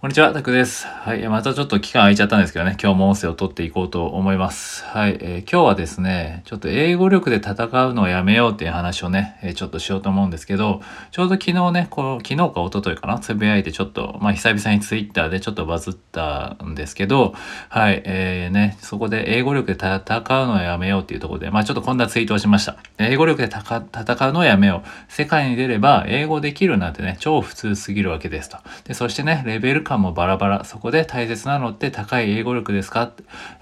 [0.00, 0.86] こんにちは、タクです。
[0.86, 1.26] はい。
[1.26, 4.84] またちょっと期間空いちゃったんですけどね、今日も音声を取っていこうと思います。
[4.84, 5.18] はい。
[5.20, 17.34] えー、今日はですね、ちょっと英語力で戦うのをやめようっていう話をね、えー、ちょっとしようと思うんですけど、ちょうど昨日ね、この昨日か一昨日かな、つぶやいてちょっと、まあ久々にツイッターでちょっとバズったんですけど、
[17.68, 18.00] はい。
[18.04, 22.76] えー、ね、そこで英語力で戦うのをやめようっていうところで、まあちょっとこんなツイートをしました。
[22.98, 25.12] 英語力で戦うのをやめよう。
[25.12, 28.58] 世界に出れば英語できるなんてね、超普通すぎるわけですと。
[28.84, 30.64] で、そしてね、レベル感もバラバラ。
[30.64, 33.10] そこで大切なのって高い英語力ですか、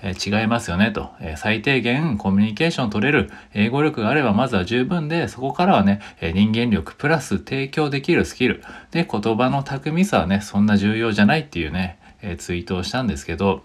[0.03, 8.62] えー、違いますよねと、えー、最低限コミュニケーション取れる英語力があればまずは十分で、そこからはね、え、人間力プラス提供できるスキル。
[8.91, 13.62] で、言葉の巧みさはね、そんな重要じゃないっていうね、えツイートをしたんですけど、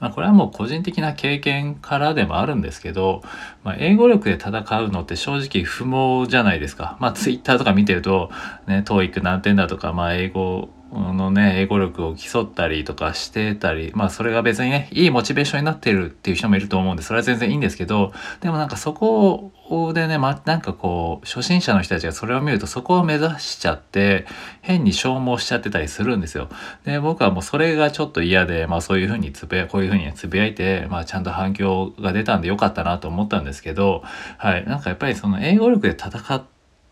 [0.00, 3.22] まあ、これはもう個人的な経験からでもあるんですけど、
[3.62, 4.50] まあ、英語力で戦
[4.80, 6.96] うのって正直不毛じゃないですか。
[7.00, 8.30] まあ、ツイッターとか見てると、
[8.66, 19.52] ね、TOEIC 何点だとか、まあ、英語のね、英語力を競ったりとかしてたり、まあそれが別にね、いいモチベーションになってるっていう人もいると思うんで、それは全然いいんですけど、でもなんかそこ
[19.94, 24.26] でね、ま、なんかこう、初心者の人たちがそれを見るとそこを目指しちゃって、
[24.62, 26.48] 変に消耗しちゃってたりするんですよ。
[26.84, 34.02] で、僕はもうそれがちょっと嫌で、まあそういうふうにつぶや、こういうふうにつぶやいて、まあちゃんと反響が出たんでよかったなと思ったんですけど、
[34.38, 36.42] はい、なんかやっぱりその英語力で戦っ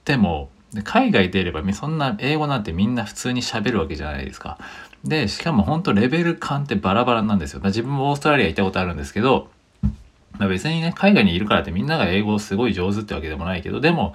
[0.04, 4.58] ても、で海外出ればそんな英語なんてみんな普通に喋るわけじゃないですか。
[5.04, 7.60] で、しかも本当レベル感ってバラバラなんですよ。
[7.64, 9.48] 自分もオーストラリア行ったことあるんですけど、
[10.38, 14.14] まあ、別にね、海外にいるからってみんなが英語すごい上手ってわけでもないけど、でも、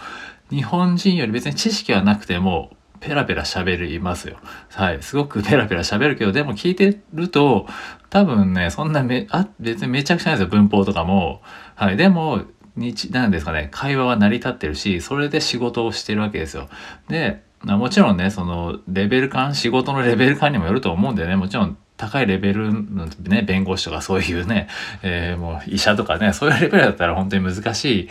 [0.49, 4.37] 日本人より別に知識はなくても、ペラペラ喋りますよ。
[4.71, 5.03] はい。
[5.03, 7.67] すごくペラペラ喋るけど、でも聞いてると、
[8.09, 11.41] 多分ね、そんなめ、あ、別にめちゃくちゃなんですよ、文法とかも。
[11.75, 11.97] はい。
[11.97, 12.43] でも、
[12.75, 16.69] 日、なんですかね、会話は成り立ってるし、それで仕事をしてるわけですよ。
[17.07, 24.67] で、もちろんね、その、レベル感、仕事のレベル感にもよると思うんでね、もちろん高いレベルのね、弁護士とかそういうね、
[25.03, 28.09] えー、もう医者とかね、そういうレベルだったら本当に難しい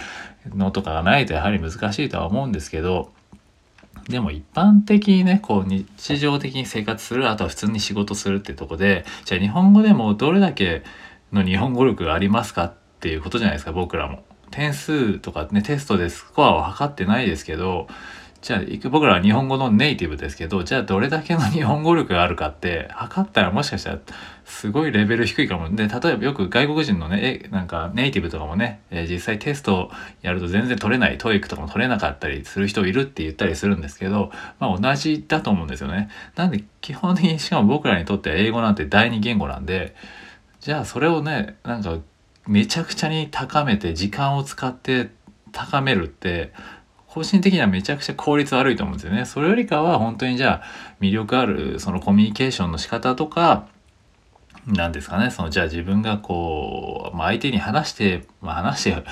[0.56, 3.12] のとかがないとやはり難しいとは思うんですけど、
[4.08, 10.82] でも一般的にね、こう日常的に生活する、あとは普通に仕事するってとこで、じゃあ日本語でもどれだけ
[11.32, 14.24] の日本語力がありますかっていうことじゃないですか、僕らも。
[14.52, 17.88] 点数とかね、テストでスコアを測ってないですけど、
[18.42, 23.98] じゃあ、僕らは日本語のネイティブですけど、じゃあどれだけの日本語力があるかって、測ったらもしかしたら
[24.44, 25.70] すごいレベル低いかも。
[25.70, 29.92] で、例えばよく外国人のね、なんかネイティブとかもね、え、実際テスト
[30.22, 36.10] やると全然取れない、 TOEIC とかも取れなかったりする人いるって言ったりするんですけど、まあ同じだと思うんですよね。
[36.34, 39.94] なんで基本的にしかも僕らにとっては英語なんて第二言語なんで、
[40.58, 41.96] じゃあそれをね、なんか
[42.46, 45.10] めちゃくちゃに高めて時間を使って
[45.52, 46.52] 高めるって
[47.06, 49.26] 個人的にはめちゃくちゃ効率悪いと思うんですよね。
[49.26, 50.62] それよりかは本当にじゃあ
[51.00, 53.68] 魅力あるそのコミュニケーションの仕方とか
[54.66, 59.04] なんですかねそのじゃあ自分がこう、まあ、相手に話して、まあ、話して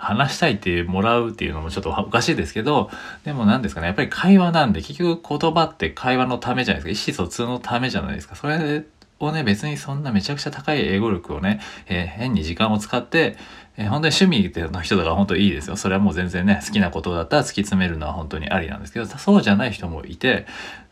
[0.00, 2.90] 話したいってもらうっていうのもちょっとおかしいですけど、
[3.24, 7.12] でも何ですかね、やっぱり会話なんで、結局言葉って会話のためじゃないですか。
[7.12, 8.34] 意思疎通のためじゃないですか。
[8.34, 8.86] それ
[9.20, 13.36] をね、別にそんなめちゃくちゃ高い英語力をね、えー、変に時間を使って、
[13.76, 15.76] えー、本当に趣味の人とか本当いいですよ。
[15.76, 20.46] それはもう全然ね、好きなことだったら突き詰めるのは本当にありなんですけど、そうじゃない人もいて、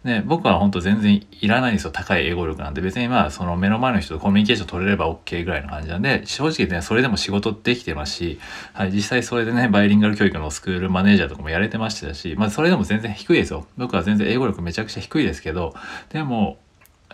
[0.05, 1.91] ね、僕は本当全然いらないんですよ。
[1.91, 2.81] 高い英語力なんで。
[2.81, 8.41] 別にまあ、その目の前の人とコミュニケーション取れれば OK ぐらいの感じなんで、正直ね、それでも仕事できてますし、
[8.75, 13.67] はい、実際それでね、バイリンガル教育のスクールマネージャーとかもやれてましたし、まあ、それでも全然低いですよ。
[13.77, 15.75] 僕は全然英語力めちゃくちゃ低いですけど、
[16.11, 16.59] でも、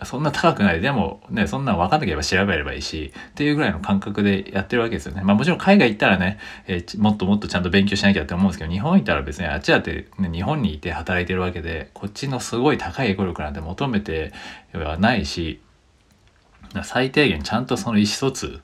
[0.03, 0.81] そんな高くない。
[0.81, 5.21] でもね、そんなん分かんなければ調べればいいし、っていうぐらいの感覚でやってるわけですよね。
[5.23, 14.33] まあもちろん海外行ったらね、えー、もっともっとちゃんと勉強しなきゃって思うんですけど、日本行ったら別にあっちだって、ね、日本にいて働いてるわけで、こっちのすごい高い英語力なんて求めて
[14.73, 15.61] はないし、
[16.83, 18.59] 最低限ちゃんとその意思疎通、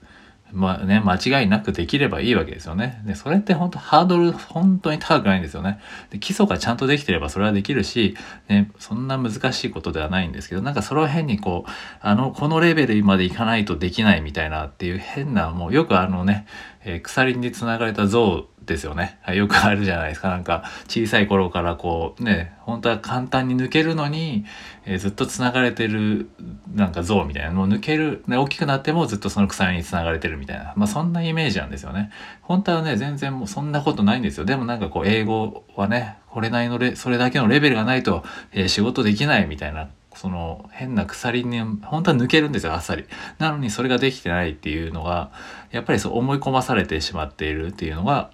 [0.53, 3.01] まあね、間違いなくできればいいわけですよね。
[3.05, 5.79] で、それって本当ハードル本当に高くないんですよね。
[6.09, 8.15] で、基礎がちゃんとできてればそれはできるし、
[8.49, 11.71] ね、そんな難しいことではないんですけど、なんかそれを変にこう、
[12.01, 16.45] あの、このレベルまでいかないとできないみたいなっていう変な、もうよくあのね、
[16.83, 19.19] えー、鎖につながれた像ですよね。
[19.33, 20.29] よくあるじゃないですか。
[20.29, 24.45] なんか小さい頃からこうね、本当は簡単に抜けるのに、
[24.85, 26.29] えー、ずっと繋がれてる
[26.73, 27.51] なんか像みたいな。
[27.51, 30.73] もう抜ける、ね、大きくなってもずっとその鎖に繋がれてるみたいな。
[30.75, 32.11] まあそんなイメージなんですよね。
[32.41, 34.45] 本当はね、全然もうそんなことないんですよ。
[34.45, 38.23] でもなんかこう英語はね、これなりのレ、それだけのレベルがないと、
[38.53, 43.05] えー、仕事できないみたいなその変な鎖に本当は抜けるんですよあっさり。
[43.39, 45.31] なのにそれができてないっていうのが
[45.71, 48.31] やっぱりそう思い込まされてしまっているっていうのが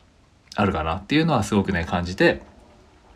[0.58, 2.42] あるかなっていうのはすごくね感じて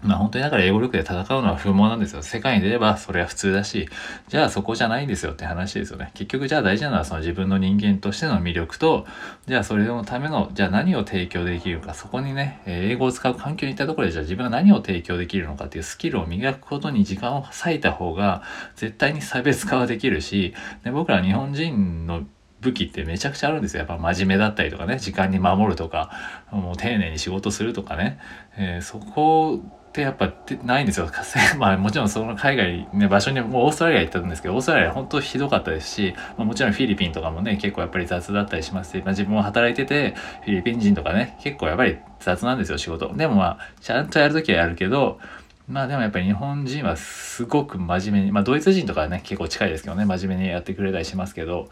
[0.04, 2.24] まあ本当にだから英語力で戦うのは不毛なんですよ。
[2.24, 3.88] 世界に出ればそれは普通だし、
[4.30, 6.10] じゃあそこじゃないんですよって話ですよね。
[6.16, 9.06] 結局じゃあ大事なのはその自分の人間としての魅力と、
[9.46, 18.42] じゃあそれのための、じゃあ何を提供できるか、そこにね、英語を使う環境に行ったところでじゃあ自分が何を提供できるのかっていうスキルを磨くことに時間を割いた方が
[18.76, 22.24] 絶対に差別化はできるし、で僕ら日本人の
[22.62, 23.80] 武器ってめちゃくちゃあるんですよ。
[23.80, 26.12] やっぱ真面目だったりとかね、時間に守るとか、
[26.52, 28.20] もう丁寧に仕事するとかね、
[28.56, 29.60] えー、そこ
[29.90, 30.32] ってやっぱ
[30.64, 31.10] ないんですよ。
[31.58, 40.14] まあもちろんその海外ね、場所にもうオーストラリア行ったんですけど、オーストラリア本当ひどかったですし、まあ、もちろんフィリピンとかもね、結構やっぱり雑だったりしますし、まあ、自分も働いてて、
[40.46, 43.12] フィリピン人とかね、結構やっぱり雑なんですよ、仕事。
[43.16, 45.20] でもまあ、ちゃんとやるときはやるけど、
[45.68, 51.70] まあでもやっぱり日本人はすごく真面目に、まあドイツ人とかね、結構近いですけどね、真面目にやってくれたりしますけど、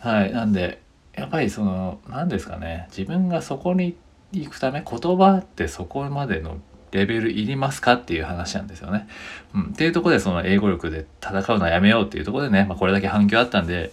[0.00, 0.80] はい、なんで、
[1.14, 3.96] やっぱりその、何ですかね、自分がそこに
[4.32, 6.58] 行くため、言葉ってそこまでの
[6.92, 9.08] レベルいりますかっていう話なんですよね。
[9.54, 9.62] うん。
[9.64, 13.92] っていうとこでその英語力で戦うのはやめようっていうとこでね、まあこれだけ反響あったんで、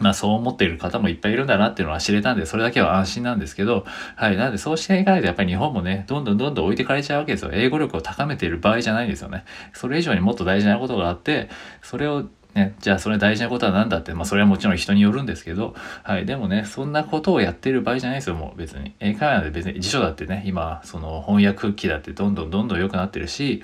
[0.00, 4.36] まあそう思っている方もいっぱいいるんだなっていうのは知れたんで、それだけは安心なんですけど、はい。
[4.36, 7.50] なんでそうしていかないとやっぱり日本もね、どんどんどんどん置いてかれちゃうわけですよ。
[7.52, 9.44] 英語力を高めている場合じゃないんですよね。
[9.72, 11.48] それ以上にもっと大事なことがあって、
[11.82, 18.94] それをね、じゃあそれ大事なことは何だって、まあそれはもちろん人によるんですけど、はい、でもね、そんなことをやってる場合じゃないですよ、もう別に。
[19.00, 23.62] 英会話で別に辞書だってね、今、その翻訳機だってどんどんどんどん良くなってるし、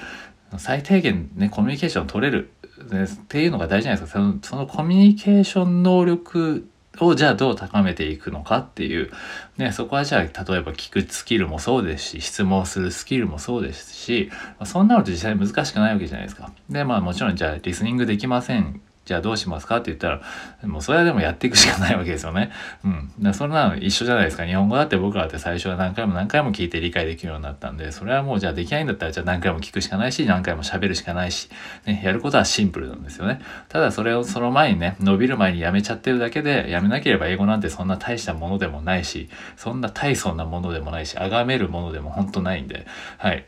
[0.59, 2.51] 最低限ね、コミュニケーション取れる、
[2.91, 4.19] ね、っていうのが大事じゃないですか。
[4.19, 6.69] そのそのコミュニケーション能力
[7.07, 9.11] をじゃあどう高めていくのかっていう、
[9.57, 10.33] ね、そこはじゃあ例え
[10.63, 14.31] ば聞くスキルもそうですし、質問するスキルもそうですし、
[14.65, 16.53] そんなのと実際難しくないわけじゃないですか。
[16.69, 18.81] で、まあもちろんじゃあリスニングできません
[19.11, 20.21] じゃあどうしますかって言ったら、
[20.63, 22.53] もうそれはでもやっていくしかないわけですよね。
[22.85, 23.13] うん。
[23.19, 24.47] だそんなの一緒じゃないですか。
[24.47, 31.49] 日本語だって僕らって最初は何回も何回も聞いて理解できるようになったんで、それはもうじゃあできないんだったらじゃあ何回も聞くしかないし、何回も喋るしかないし、
[31.87, 33.41] ね、やることはシンプルなんですよね。
[33.69, 42.87] ただそれをその前にね、伸びる前にやめちゃってるだけで、やめなければ英語なんてそんな大したものでもないし、そんな大層なものでもないし、崇めるものでも本当ないんで、
[43.19, 43.45] はい。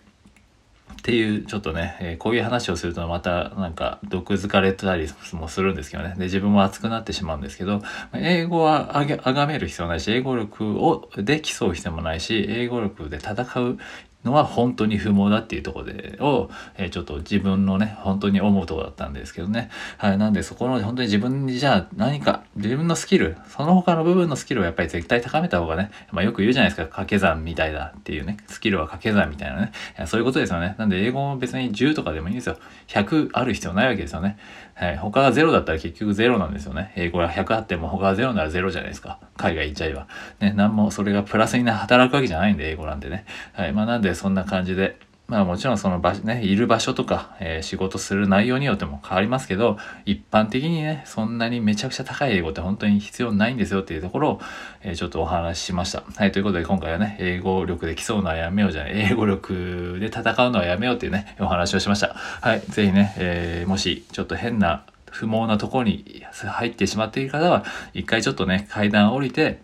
[0.93, 6.15] っていうちょっとね、えー、こういう話をするとまたなんか毒づかれたりもするんですけどね。
[6.17, 7.83] で、自分も熱くなってしまうんですけど、
[8.15, 13.79] 英語はあ、がめる必要ないし、英語力をで競う必要もないし、英語力で戦う
[14.25, 19.71] のは本当に不毛だっていうところで、を、えー、ちょっと自分のね、本当に思うところだったんですけどね。
[19.99, 20.19] はい。
[20.19, 29.73] なんでそこの本当に自分にじゃあ何か、自分のスキル、その他の部分のスキルをやっぱり絶対高めた方がね、まあよく言うじゃないですか、掛け算みたいだっていうね、スキルは掛け算みたいなね。
[30.07, 30.77] そういうことですよね。
[30.79, 32.57] なんで英語も別に10とかでもいいんですよ。
[32.89, 34.39] 100ある必要ないわけですよね。
[34.75, 34.97] はい。
[34.97, 36.93] 他が0だったら結局0なんですよね。
[36.97, 39.19] 英語が100あっても他が0なら0じゃないですか。
[39.43, 40.07] 海外行っちゃえば。
[40.41, 43.25] ね、なんもそれがプラスに働くわけじゃないんで、英語なんでね。
[43.53, 43.73] はい。
[43.73, 54.41] まあなんでそんな感じで、まあもちろんその場所ね、いる場所とか、えー、仕事する内容によっても変わりますけど、一般的にね、そんなにめちゃくちゃ高い英語って本当に必要ないんですよっていうところを、
[54.83, 56.05] えー、ちょっとお話ししました。
[56.17, 62.15] はい、ということで今回はね、英語力で競うのはやめようじゃない、英語力で戦うのはやめようっていうね、お話をしました。
[62.15, 67.65] はい、ぜひね、えー、もしちょっと変な不毛なところに入ってしまっている方は、
[67.95, 69.63] 一回ちょっとね、階段降りて、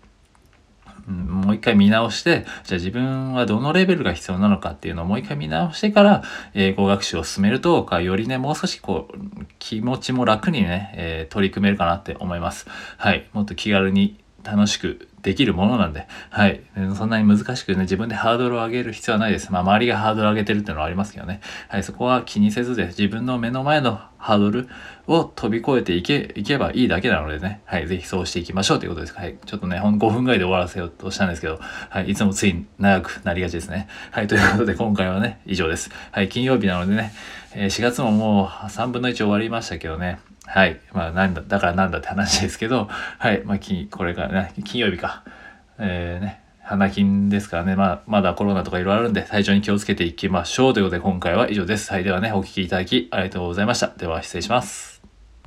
[1.08, 6.22] もう一回見直して、じゃあ自分はどのレベルが必要なのかっていうのをもう一回見直してから、
[6.52, 9.18] 英語学習を進めると、かよりね、もう少しこう、
[9.58, 12.66] 気持ちも楽にね、えー、取り組めるかなって思います。
[12.98, 13.26] はい。
[13.32, 14.18] もっと気軽に
[14.50, 16.62] 楽しくできるものなんで、はい。
[16.96, 19.52] そんなに難しくね、自分でハードルを上げる必要はないです。
[19.52, 21.40] まあ、周りがハードルを上げてるっていうのはありますけどね。
[21.68, 21.82] はい。
[21.82, 24.68] そこは気にせずで、自分の目の前のハードル
[25.06, 27.60] を飛び越えていけ、いけばいいだけなのでね。
[27.66, 27.86] はい。
[27.86, 29.14] ぜひそうしていきましょうということです。
[29.14, 29.36] はい。
[29.44, 31.58] ちょっとね、ほん5分ぐらいで終わらせようとしたんですけど、
[31.90, 32.10] はい。
[32.10, 33.88] いつもつい長くなりがちですね。
[34.12, 34.28] はい。
[34.28, 35.90] ということで、今回はね、以上です。
[36.12, 36.28] はい。
[36.28, 37.12] 金曜日なのでね、
[37.54, 40.20] 4月ももう3分の1終わりましたけどね。
[40.48, 40.80] はい。
[40.92, 42.88] まあ、なんだ、だからなんだって話ですけど、
[43.18, 43.42] はい。
[43.44, 45.22] まあ、き、これからね、金曜日か。
[45.78, 51.92] えー、ね、花金ですからね、まあ、まだコロナとかいろいろあるんで、体調に気をつけていきましょうということで、今回は以上です。
[51.92, 52.04] はい。
[52.04, 53.88] ではね、お聴きいただきありがとうございました。
[53.88, 54.97] では、失礼します。